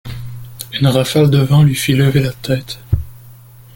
Une 0.73 0.87
rafale 0.87 1.29
de 1.29 1.37
vent 1.37 1.61
lui 1.61 1.75
fit 1.75 1.93
lever 1.93 2.21
la 2.21 2.33
tête. 2.33 2.79